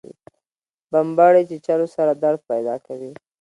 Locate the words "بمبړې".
0.91-1.41